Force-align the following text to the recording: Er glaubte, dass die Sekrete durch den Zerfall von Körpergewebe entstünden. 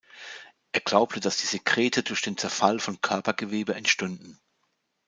Er 0.71 0.79
glaubte, 0.81 1.19
dass 1.19 1.37
die 1.37 1.45
Sekrete 1.45 2.01
durch 2.01 2.23
den 2.23 2.35
Zerfall 2.35 2.79
von 2.79 3.01
Körpergewebe 3.01 3.75
entstünden. 3.75 4.39